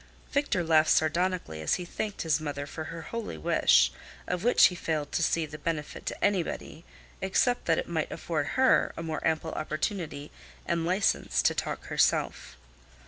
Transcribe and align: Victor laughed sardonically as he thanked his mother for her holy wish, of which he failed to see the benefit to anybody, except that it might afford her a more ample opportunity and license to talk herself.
Victor 0.31 0.63
laughed 0.63 0.89
sardonically 0.89 1.61
as 1.61 1.75
he 1.75 1.85
thanked 1.85 2.23
his 2.23 2.41
mother 2.41 2.65
for 2.65 2.85
her 2.85 3.03
holy 3.03 3.37
wish, 3.37 3.91
of 4.25 4.43
which 4.43 4.65
he 4.65 4.73
failed 4.75 5.11
to 5.11 5.21
see 5.21 5.45
the 5.45 5.59
benefit 5.59 6.07
to 6.07 6.23
anybody, 6.25 6.83
except 7.21 7.65
that 7.65 7.77
it 7.77 7.87
might 7.87 8.11
afford 8.11 8.47
her 8.57 8.93
a 8.97 9.03
more 9.03 9.21
ample 9.23 9.51
opportunity 9.51 10.31
and 10.65 10.87
license 10.87 11.43
to 11.43 11.53
talk 11.53 11.85
herself. 11.85 12.57